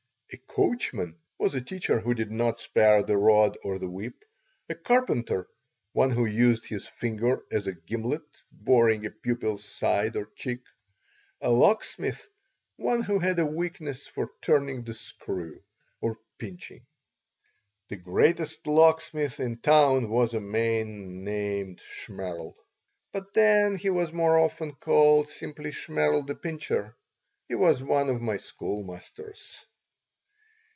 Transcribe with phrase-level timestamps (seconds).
[0.33, 4.23] A "coachman" was a teacher who did not spare the rod or the whip;
[4.69, 5.45] a "carpenter,"
[5.91, 10.61] one who used his finger as a gimlet, boring a pupil's side or cheek;
[11.41, 12.25] a "locksmith,"
[12.77, 15.61] one who had a weakness for "turning the screw,"
[15.99, 16.85] or pinching
[17.89, 22.53] The greatest "locksmith" in town was a man named Shmerl.
[23.11, 26.95] But then he was more often called simply Shmerl the Pincher.
[27.49, 29.65] He was one of my schoolmasters.